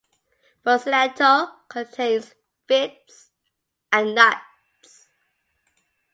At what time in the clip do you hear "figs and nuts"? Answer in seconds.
2.67-5.05